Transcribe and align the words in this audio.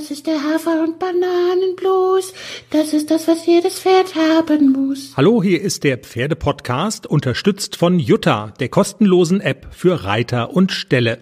Das 0.00 0.10
ist 0.10 0.26
der 0.26 0.42
Hafer- 0.42 0.82
und 0.82 0.98
Bananenblues. 0.98 2.32
Das 2.70 2.94
ist 2.94 3.10
das, 3.10 3.28
was 3.28 3.44
jedes 3.44 3.80
Pferd 3.80 4.14
haben 4.14 4.72
muss. 4.72 5.12
Hallo, 5.14 5.42
hier 5.42 5.60
ist 5.60 5.84
der 5.84 5.98
Pferdepodcast, 5.98 7.06
unterstützt 7.06 7.76
von 7.76 7.98
Jutta, 7.98 8.54
der 8.60 8.70
kostenlosen 8.70 9.42
App 9.42 9.66
für 9.72 10.04
Reiter 10.04 10.54
und 10.54 10.72
Ställe. 10.72 11.18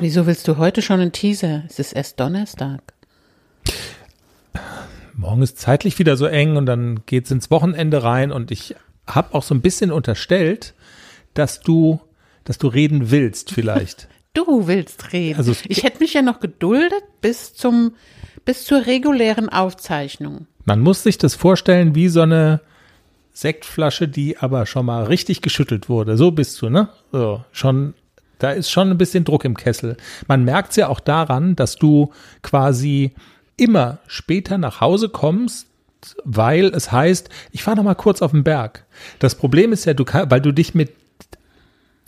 Wieso 0.00 0.26
willst 0.26 0.48
du 0.48 0.56
heute 0.56 0.82
schon 0.82 0.98
einen 0.98 1.12
Teaser? 1.12 1.62
Es 1.68 1.78
ist 1.78 1.92
erst 1.92 2.18
Donnerstag. 2.18 2.80
Morgen 5.14 5.42
ist 5.42 5.58
zeitlich 5.58 6.00
wieder 6.00 6.16
so 6.16 6.26
eng 6.26 6.56
und 6.56 6.66
dann 6.66 7.02
geht's 7.06 7.30
ins 7.30 7.52
Wochenende 7.52 8.02
rein 8.02 8.32
und 8.32 8.50
ich 8.50 8.74
habe 9.06 9.34
auch 9.34 9.44
so 9.44 9.54
ein 9.54 9.60
bisschen 9.60 9.92
unterstellt, 9.92 10.74
dass 11.34 11.60
du, 11.60 12.00
dass 12.42 12.58
du 12.58 12.66
reden 12.66 13.12
willst 13.12 13.52
vielleicht. 13.52 14.08
Du 14.34 14.66
willst 14.66 15.12
reden. 15.12 15.38
Also 15.38 15.54
ich 15.68 15.84
hätte 15.84 16.00
mich 16.00 16.14
ja 16.14 16.22
noch 16.22 16.40
geduldet 16.40 17.02
bis 17.20 17.54
zum, 17.54 17.94
bis 18.44 18.64
zur 18.64 18.86
regulären 18.86 19.48
Aufzeichnung. 19.48 20.46
Man 20.64 20.80
muss 20.80 21.02
sich 21.02 21.18
das 21.18 21.34
vorstellen 21.34 21.94
wie 21.94 22.08
so 22.08 22.22
eine 22.22 22.60
Sektflasche, 23.32 24.08
die 24.08 24.38
aber 24.38 24.66
schon 24.66 24.86
mal 24.86 25.04
richtig 25.04 25.40
geschüttelt 25.40 25.88
wurde. 25.88 26.16
So 26.16 26.30
bist 26.30 26.60
du, 26.62 26.68
ne? 26.68 26.88
So, 27.12 27.44
schon, 27.52 27.94
da 28.38 28.50
ist 28.50 28.70
schon 28.70 28.90
ein 28.90 28.98
bisschen 28.98 29.24
Druck 29.24 29.44
im 29.44 29.56
Kessel. 29.56 29.96
Man 30.26 30.44
merkt 30.44 30.70
es 30.70 30.76
ja 30.76 30.88
auch 30.88 31.00
daran, 31.00 31.54
dass 31.56 31.76
du 31.76 32.12
quasi 32.42 33.12
immer 33.56 33.98
später 34.06 34.58
nach 34.58 34.80
Hause 34.80 35.08
kommst, 35.08 35.68
weil 36.24 36.66
es 36.66 36.92
heißt, 36.92 37.28
ich 37.52 37.62
fahre 37.62 37.76
noch 37.76 37.84
mal 37.84 37.94
kurz 37.94 38.20
auf 38.20 38.32
den 38.32 38.44
Berg. 38.44 38.84
Das 39.18 39.34
Problem 39.36 39.72
ist 39.72 39.84
ja, 39.84 39.94
du 39.94 40.04
weil 40.04 40.40
du 40.40 40.52
dich 40.52 40.74
mit 40.74 40.92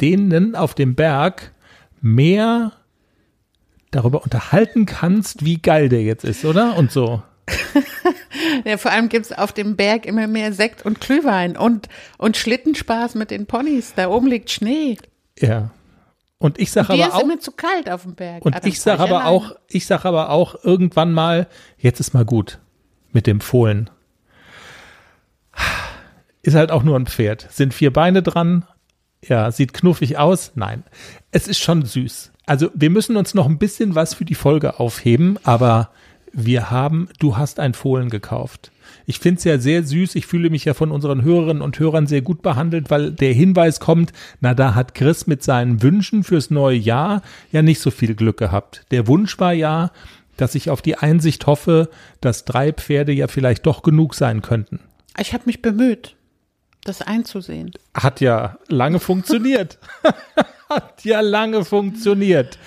denen 0.00 0.54
auf 0.54 0.74
dem 0.74 0.94
Berg 0.94 1.52
mehr 2.14 2.72
darüber 3.90 4.22
unterhalten 4.22 4.86
kannst, 4.86 5.44
wie 5.44 5.58
geil 5.58 5.88
der 5.88 6.02
jetzt 6.02 6.24
ist, 6.24 6.44
oder? 6.44 6.76
Und 6.76 6.90
so. 6.92 7.22
Ja, 8.64 8.76
vor 8.78 8.90
allem 8.90 9.08
gibt's 9.08 9.32
auf 9.32 9.52
dem 9.52 9.76
Berg 9.76 10.06
immer 10.06 10.26
mehr 10.26 10.52
Sekt 10.52 10.84
und 10.84 11.00
Glühwein 11.00 11.56
und, 11.56 11.88
und 12.18 12.36
Schlittenspaß 12.36 13.14
mit 13.14 13.30
den 13.30 13.46
Ponys. 13.46 13.92
Da 13.94 14.08
oben 14.08 14.26
liegt 14.26 14.50
Schnee. 14.50 14.98
Ja. 15.38 15.70
Und 16.38 16.58
ich 16.58 16.70
sage 16.70 16.92
aber 16.92 17.06
ist 17.06 17.12
auch, 17.14 17.22
immer 17.22 17.38
zu 17.40 17.52
kalt 17.52 17.88
auf 17.88 18.02
dem 18.02 18.14
Berg. 18.14 18.44
und 18.44 18.54
Ah, 18.54 18.60
ich 18.64 18.80
sage 18.80 19.02
aber 19.02 19.20
alleine. 19.24 19.30
auch, 19.30 19.52
ich 19.68 19.86
sage 19.86 20.04
aber 20.06 20.30
auch 20.30 20.64
irgendwann 20.64 21.12
mal, 21.12 21.46
jetzt 21.78 22.00
ist 22.00 22.14
mal 22.14 22.24
gut 22.24 22.58
mit 23.12 23.26
dem 23.26 23.40
Fohlen. 23.40 23.90
Ist 26.42 26.54
halt 26.54 26.70
auch 26.70 26.82
nur 26.82 26.96
ein 26.98 27.06
Pferd. 27.06 27.46
Sind 27.50 27.74
vier 27.74 27.92
Beine 27.92 28.22
dran. 28.22 28.64
Ja, 29.28 29.50
sieht 29.50 29.72
knuffig 29.72 30.18
aus. 30.18 30.52
Nein, 30.54 30.84
es 31.30 31.48
ist 31.48 31.58
schon 31.58 31.84
süß. 31.84 32.32
Also 32.46 32.70
wir 32.74 32.90
müssen 32.90 33.16
uns 33.16 33.34
noch 33.34 33.46
ein 33.46 33.58
bisschen 33.58 33.94
was 33.94 34.14
für 34.14 34.24
die 34.24 34.34
Folge 34.34 34.78
aufheben, 34.78 35.38
aber 35.42 35.90
wir 36.32 36.70
haben, 36.70 37.08
du 37.18 37.36
hast 37.36 37.58
ein 37.58 37.74
Fohlen 37.74 38.08
gekauft. 38.08 38.70
Ich 39.06 39.18
finde 39.18 39.38
es 39.38 39.44
ja 39.44 39.58
sehr 39.58 39.82
süß. 39.82 40.14
Ich 40.14 40.26
fühle 40.26 40.50
mich 40.50 40.64
ja 40.64 40.74
von 40.74 40.92
unseren 40.92 41.22
Hörerinnen 41.22 41.62
und 41.62 41.78
Hörern 41.78 42.06
sehr 42.06 42.22
gut 42.22 42.42
behandelt, 42.42 42.90
weil 42.90 43.12
der 43.12 43.32
Hinweis 43.32 43.80
kommt, 43.80 44.12
na, 44.40 44.54
da 44.54 44.74
hat 44.74 44.94
Chris 44.94 45.26
mit 45.26 45.42
seinen 45.42 45.82
Wünschen 45.82 46.24
fürs 46.24 46.50
neue 46.50 46.76
Jahr 46.76 47.22
ja 47.52 47.62
nicht 47.62 47.80
so 47.80 47.90
viel 47.90 48.14
Glück 48.14 48.36
gehabt. 48.36 48.84
Der 48.90 49.06
Wunsch 49.06 49.38
war 49.38 49.52
ja, 49.52 49.90
dass 50.36 50.54
ich 50.54 50.70
auf 50.70 50.82
die 50.82 50.96
Einsicht 50.96 51.46
hoffe, 51.46 51.88
dass 52.20 52.44
drei 52.44 52.72
Pferde 52.72 53.12
ja 53.12 53.28
vielleicht 53.28 53.66
doch 53.66 53.82
genug 53.82 54.14
sein 54.14 54.42
könnten. 54.42 54.80
Ich 55.18 55.32
habe 55.32 55.44
mich 55.46 55.62
bemüht, 55.62 56.16
das 56.88 57.02
einzusehen. 57.02 57.72
Hat 57.94 58.20
ja 58.20 58.58
lange 58.68 59.00
funktioniert. 59.00 59.78
Hat 60.68 61.04
ja 61.04 61.20
lange 61.20 61.64
funktioniert. 61.64 62.58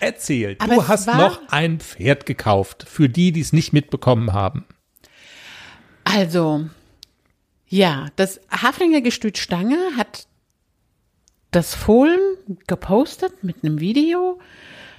Erzähl, 0.00 0.56
Aber 0.60 0.76
du 0.76 0.88
hast 0.88 1.06
noch 1.08 1.40
ein 1.48 1.80
Pferd 1.80 2.24
gekauft, 2.24 2.84
für 2.88 3.08
die, 3.08 3.32
die 3.32 3.40
es 3.40 3.52
nicht 3.52 3.72
mitbekommen 3.72 4.32
haben. 4.32 4.64
Also, 6.04 6.66
ja, 7.66 8.06
das 8.16 8.40
Haflinger 8.50 9.00
Gestüt 9.00 9.38
Stange 9.38 9.76
hat 9.96 10.26
das 11.50 11.74
Fohlen 11.74 12.20
gepostet 12.66 13.42
mit 13.42 13.64
einem 13.64 13.80
Video. 13.80 14.38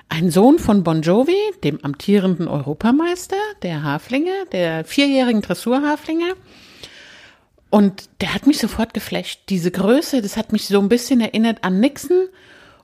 Ein 0.09 0.31
Sohn 0.31 0.59
von 0.59 0.83
Bon 0.83 1.01
Jovi, 1.01 1.37
dem 1.63 1.83
amtierenden 1.83 2.47
Europameister 2.47 3.37
der 3.61 3.83
Haflinge, 3.83 4.33
der 4.51 4.83
vierjährigen 4.83 5.41
Dressurhaflinge. 5.41 6.35
Und 7.69 8.09
der 8.21 8.33
hat 8.33 8.47
mich 8.47 8.57
sofort 8.57 8.93
geflasht. 8.93 9.41
Diese 9.49 9.71
Größe, 9.71 10.21
das 10.21 10.37
hat 10.37 10.51
mich 10.51 10.65
so 10.65 10.79
ein 10.79 10.89
bisschen 10.89 11.21
erinnert 11.21 11.63
an 11.63 11.79
Nixon. 11.79 12.27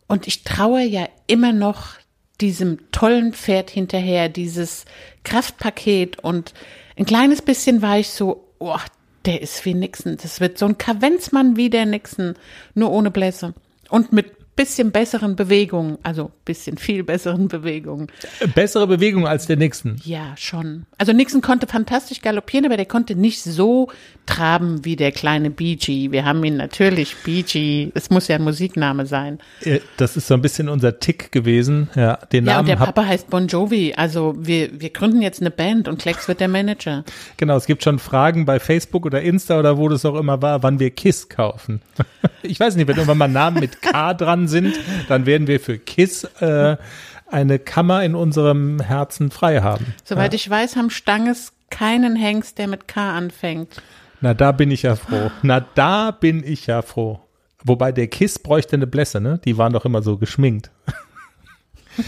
Und 0.07 0.27
ich 0.27 0.43
traue 0.43 0.83
ja 0.83 1.07
immer 1.27 1.53
noch 1.53 1.93
diesem 2.39 2.91
tollen 2.91 3.33
Pferd 3.33 3.69
hinterher, 3.69 4.29
dieses 4.29 4.85
Kraftpaket. 5.23 6.19
Und 6.19 6.53
ein 6.97 7.05
kleines 7.05 7.41
bisschen 7.41 7.81
war 7.81 7.97
ich 7.97 8.09
so, 8.09 8.47
oh, 8.59 8.77
der 9.25 9.41
ist 9.41 9.65
wie 9.65 9.73
Nixon. 9.73 10.17
Das 10.21 10.39
wird 10.39 10.57
so 10.57 10.65
ein 10.65 10.77
Kavenzmann 10.77 11.55
wie 11.55 11.69
der 11.69 11.85
Nixon, 11.85 12.35
nur 12.75 12.91
ohne 12.91 13.09
Blässe. 13.09 13.53
Und 13.89 14.13
mit 14.13 14.34
bisschen 14.55 14.91
besseren 14.91 15.35
Bewegungen, 15.35 15.97
also 16.03 16.31
bisschen 16.45 16.77
viel 16.77 17.03
besseren 17.03 17.47
Bewegungen. 17.47 18.07
Bessere 18.53 18.87
Bewegung 18.87 19.27
als 19.27 19.47
der 19.47 19.57
Nixon. 19.57 19.97
Ja, 20.03 20.33
schon. 20.37 20.85
Also 20.97 21.11
Nixon 21.11 21.41
konnte 21.41 21.67
fantastisch 21.67 22.21
galoppieren, 22.21 22.65
aber 22.65 22.77
der 22.77 22.85
konnte 22.85 23.15
nicht 23.15 23.41
so 23.43 23.89
traben 24.25 24.85
wie 24.85 24.95
der 24.95 25.11
kleine 25.11 25.49
BG. 25.49 26.11
Wir 26.11 26.25
haben 26.25 26.43
ihn 26.43 26.57
natürlich 26.57 27.15
BG, 27.17 27.91
es 27.93 28.09
muss 28.09 28.27
ja 28.27 28.37
ein 28.37 28.43
Musikname 28.43 29.05
sein. 29.05 29.39
Äh, 29.61 29.79
Das 29.97 30.15
ist 30.15 30.27
so 30.27 30.33
ein 30.33 30.41
bisschen 30.41 30.69
unser 30.69 30.99
Tick 30.99 31.31
gewesen. 31.31 31.89
Ja, 31.95 32.15
den 32.31 32.45
Ja, 32.45 32.53
und 32.53 32.55
Namen 32.57 32.67
der 32.67 32.79
hab, 32.79 32.95
Papa 32.95 33.07
heißt 33.07 33.29
Bon 33.29 33.47
Jovi. 33.47 33.93
Also 33.95 34.35
wir, 34.37 34.79
wir 34.79 34.89
gründen 34.89 35.21
jetzt 35.21 35.41
eine 35.41 35.51
Band 35.51 35.87
und 35.87 35.99
Klecks 35.99 36.27
wird 36.27 36.39
der 36.39 36.47
Manager. 36.47 37.03
Genau, 37.37 37.57
es 37.57 37.65
gibt 37.65 37.83
schon 37.83 37.99
Fragen 37.99 38.45
bei 38.45 38.59
Facebook 38.59 39.05
oder 39.05 39.21
Insta 39.21 39.59
oder 39.59 39.77
wo 39.77 39.89
das 39.89 40.05
auch 40.05 40.15
immer 40.15 40.41
war, 40.41 40.63
wann 40.63 40.79
wir 40.79 40.91
KISS 40.91 41.29
kaufen. 41.29 41.81
Ich 42.45 42.59
weiß 42.59 42.75
nicht, 42.75 42.87
wenn 42.87 42.95
irgendwann 42.95 43.17
mal 43.17 43.27
Namen 43.27 43.59
mit 43.59 43.81
K 43.81 44.13
dran 44.13 44.47
sind, 44.47 44.75
dann 45.07 45.25
werden 45.25 45.47
wir 45.47 45.59
für 45.59 45.77
KISS 45.77 46.23
äh, 46.39 46.77
eine 47.27 47.59
Kammer 47.59 48.03
in 48.03 48.15
unserem 48.15 48.79
Herzen 48.79 49.31
frei 49.31 49.61
haben. 49.61 49.93
Soweit 50.03 50.33
ich 50.33 50.49
weiß, 50.49 50.75
haben 50.75 50.89
Stanges 50.89 51.53
keinen 51.69 52.15
Hengst, 52.15 52.57
der 52.57 52.67
mit 52.67 52.87
K 52.87 53.15
anfängt. 53.15 53.81
Na, 54.21 54.33
da 54.33 54.51
bin 54.51 54.71
ich 54.71 54.83
ja 54.83 54.95
froh. 54.95 55.31
Na, 55.41 55.59
da 55.59 56.11
bin 56.11 56.43
ich 56.43 56.67
ja 56.67 56.81
froh. 56.81 57.19
Wobei 57.63 57.91
der 57.91 58.07
KISS 58.07 58.39
bräuchte 58.39 58.75
eine 58.75 58.87
Blässe, 58.87 59.19
ne? 59.19 59.39
Die 59.43 59.57
waren 59.57 59.73
doch 59.73 59.85
immer 59.85 60.01
so 60.01 60.17
geschminkt. 60.17 60.71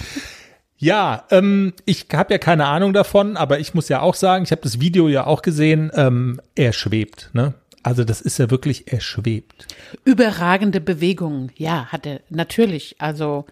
Ja, 0.80 1.24
ähm, 1.31 1.74
ich 1.86 2.06
habe 2.14 2.34
ja 2.34 2.38
keine 2.38 2.66
Ahnung 2.68 2.94
davon, 2.94 3.36
aber 3.36 3.59
ich 3.59 3.74
muss 3.74 3.90
ja 3.90 4.02
auch 4.02 4.14
sagen, 4.14 4.44
ich 4.44 4.52
habe 4.52 4.62
das 4.62 4.80
Video 4.80 5.08
ja 5.08 5.25
auch 5.25 5.42
gesehen, 5.42 5.92
ähm, 5.96 6.40
er 6.56 6.72
schwebt, 6.72 7.31
ne? 7.34 7.56
Also 7.88 8.03
das 8.03 8.20
ist 8.20 8.38
ja 8.38 8.52
wirklich, 8.52 8.92
er 8.92 9.00
schwebt. 9.00 9.66
Überragende 10.03 10.81
Bewegungen, 10.81 11.53
ja, 11.56 11.86
hat 11.86 12.06
er 12.06 12.20
natürlich. 12.30 12.98
Also 13.00 13.46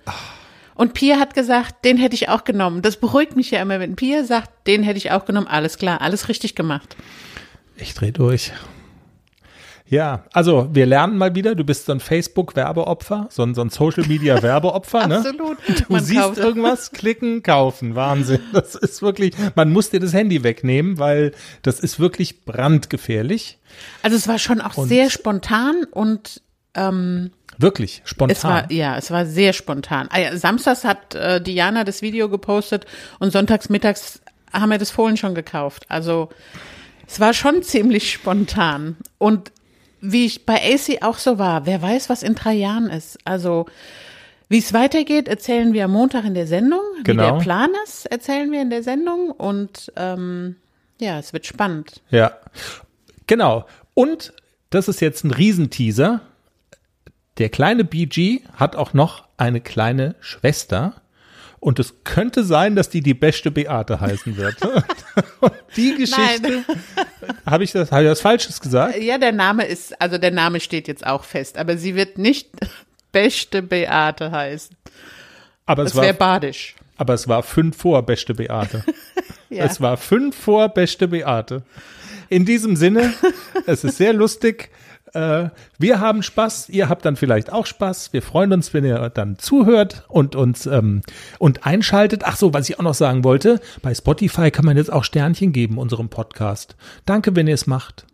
und 0.73 0.93
Pia 0.93 1.19
hat 1.19 1.33
gesagt, 1.33 1.85
den 1.85 1.95
hätte 1.95 2.15
ich 2.15 2.27
auch 2.27 2.43
genommen. 2.43 2.81
Das 2.81 2.97
beruhigt 2.97 3.37
mich 3.37 3.51
ja 3.51 3.61
immer, 3.61 3.79
wenn 3.79 3.95
Pia 3.95 4.25
sagt, 4.25 4.67
den 4.67 4.83
hätte 4.83 4.97
ich 4.97 5.11
auch 5.11 5.23
genommen. 5.23 5.47
Alles 5.47 5.77
klar, 5.77 6.01
alles 6.01 6.27
richtig 6.27 6.53
gemacht. 6.53 6.97
Ich 7.77 7.93
dreh 7.93 8.11
durch. 8.11 8.51
Ja, 9.87 10.23
also 10.33 10.67
wir 10.73 10.87
lernen 10.87 11.17
mal 11.17 11.35
wieder, 11.35 11.53
du 11.53 11.63
bist 11.63 11.85
so 11.85 11.91
ein 11.91 11.99
Facebook-Werbeopfer, 11.99 13.27
so 13.29 13.43
ein, 13.43 13.53
so 13.53 13.61
ein 13.61 13.69
Social-Media-Werbeopfer, 13.69 15.05
ne? 15.07 15.17
Absolut. 15.19 15.57
Du 15.67 15.93
Man 15.93 16.03
siehst 16.03 16.21
kauft- 16.21 16.37
irgendwas, 16.39 16.91
klicken, 16.91 17.43
kaufen. 17.43 17.93
Wahnsinn. 17.95 18.39
Das 18.51 18.73
ist 18.73 19.03
wirklich, 19.03 19.33
man 19.55 19.71
muss 19.71 19.91
dir 19.91 19.99
das 19.99 20.13
Handy 20.13 20.43
wegnehmen, 20.43 20.97
weil 20.97 21.33
das 21.61 21.79
ist 21.79 21.99
wirklich 21.99 22.45
brandgefährlich. 22.45 23.59
Also 24.01 24.17
es 24.17 24.27
war 24.27 24.39
schon 24.39 24.59
auch 24.59 24.75
Und- 24.77 24.87
sehr 24.87 25.09
spontan 25.11 25.85
und 25.91 26.41
ähm, 26.73 27.31
Wirklich, 27.57 28.01
spontan. 28.05 28.35
es 28.35 28.43
war 28.43 28.71
ja, 28.71 28.97
es 28.97 29.11
war 29.11 29.25
sehr 29.25 29.53
spontan. 29.53 30.09
Ah 30.11 30.35
Samstags 30.35 30.83
hat 30.83 31.15
äh, 31.15 31.39
Diana 31.39 31.83
das 31.85 32.01
Video 32.01 32.27
gepostet 32.27 32.85
und 33.19 33.31
sonntags 33.31 33.69
mittags 33.69 34.19
haben 34.51 34.71
wir 34.71 34.77
das 34.77 34.91
Fohlen 34.91 35.15
schon 35.15 35.35
gekauft. 35.35 35.85
Also 35.89 36.29
es 37.07 37.19
war 37.19 37.33
schon 37.33 37.61
ziemlich 37.63 38.11
spontan 38.11 38.97
und 39.19 39.51
wie 40.11 40.25
ich 40.25 40.45
bei 40.45 40.55
AC 40.55 41.03
auch 41.03 41.17
so 41.17 41.39
war, 41.39 41.65
wer 41.65 41.81
weiß, 41.81 42.09
was 42.09 42.23
in 42.23 42.35
drei 42.35 42.53
Jahren 42.53 42.89
ist. 42.89 43.17
Also 43.25 43.65
wie 44.47 44.59
es 44.59 44.73
weitergeht, 44.73 45.27
erzählen 45.27 45.73
wir 45.73 45.85
am 45.85 45.91
Montag 45.91 46.25
in 46.25 46.33
der 46.33 46.47
Sendung. 46.47 46.81
Genau. 47.03 47.23
Wie 47.23 47.31
der 47.31 47.39
Plan 47.39 47.69
ist, 47.83 48.05
erzählen 48.05 48.51
wir 48.51 48.61
in 48.61 48.69
der 48.69 48.83
Sendung 48.83 49.31
und 49.31 49.91
ähm, 49.95 50.57
ja, 50.99 51.19
es 51.19 51.33
wird 51.33 51.45
spannend. 51.45 52.01
Ja, 52.09 52.31
genau. 53.27 53.65
Und 53.93 54.33
das 54.69 54.87
ist 54.87 55.01
jetzt 55.01 55.23
ein 55.23 55.31
Riesenteaser. 55.31 56.21
Der 57.37 57.49
kleine 57.49 57.83
BG 57.83 58.41
hat 58.53 58.75
auch 58.75 58.93
noch 58.93 59.27
eine 59.37 59.61
kleine 59.61 60.15
Schwester. 60.19 61.01
Und 61.65 61.79
es 61.79 61.95
könnte 62.03 62.43
sein, 62.43 62.75
dass 62.75 62.89
die 62.89 63.01
die 63.01 63.15
beste 63.15 63.49
Beate 63.49 63.99
heißen 63.99 64.37
wird. 64.37 64.57
Und 64.61 65.51
die 65.75 65.95
Geschichte, 65.95 66.63
habe 67.43 67.63
ich 67.63 67.71
das, 67.71 67.91
habe 67.91 68.03
ich 68.03 68.09
das 68.09 68.21
Falsches 68.21 68.61
gesagt? 68.61 69.01
Ja, 69.01 69.17
der 69.17 69.31
Name 69.31 69.65
ist, 69.65 69.99
also 69.99 70.19
der 70.19 70.29
Name 70.29 70.59
steht 70.59 70.87
jetzt 70.87 71.03
auch 71.03 71.23
fest, 71.23 71.57
aber 71.57 71.75
sie 71.75 71.95
wird 71.95 72.19
nicht 72.19 72.49
Beste 73.11 73.63
Beate 73.63 74.29
heißen. 74.29 74.75
Aber 75.65 75.81
Das 75.81 75.93
es 75.93 75.97
war, 75.97 76.03
wäre 76.03 76.13
badisch. 76.13 76.75
Aber 76.97 77.15
es 77.15 77.27
war 77.27 77.41
fünf 77.41 77.77
vor 77.77 78.03
beste 78.03 78.35
Beate. 78.35 78.83
Ja. 79.49 79.63
Es 79.65 79.79
war 79.79 79.95
fünf 79.95 80.35
vor 80.35 80.69
beste 80.69 81.07
Beate. 81.07 81.63
In 82.29 82.45
diesem 82.45 82.75
Sinne, 82.75 83.13
es 83.67 83.83
ist 83.83 83.97
sehr 83.97 84.11
lustig. 84.11 84.69
Äh, 85.15 85.49
wir 85.79 86.01
haben 86.01 86.21
Spaß, 86.21 86.69
ihr 86.69 86.89
habt 86.89 87.05
dann 87.05 87.15
vielleicht 87.15 87.51
auch 87.51 87.65
Spaß. 87.65 88.11
Wir 88.11 88.21
freuen 88.21 88.51
uns, 88.51 88.73
wenn 88.73 88.83
ihr 88.83 89.09
dann 89.09 89.39
zuhört 89.39 90.03
und 90.09 90.35
uns 90.35 90.65
ähm, 90.65 91.01
und 91.39 91.65
einschaltet. 91.65 92.23
Ach 92.25 92.35
so, 92.35 92.53
was 92.53 92.69
ich 92.69 92.77
auch 92.77 92.83
noch 92.83 92.93
sagen 92.93 93.23
wollte, 93.23 93.61
bei 93.81 93.95
Spotify 93.95 94.51
kann 94.51 94.65
man 94.65 94.75
jetzt 94.75 94.91
auch 94.91 95.05
Sternchen 95.05 95.53
geben, 95.53 95.77
unserem 95.77 96.09
Podcast. 96.09 96.75
Danke, 97.05 97.35
wenn 97.35 97.47
ihr 97.47 97.53
es 97.53 97.65
macht. 97.65 98.05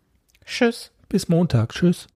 Tschüss. 0.46 0.92
Bis 1.10 1.28
Montag. 1.28 1.74
Tschüss. 1.74 2.08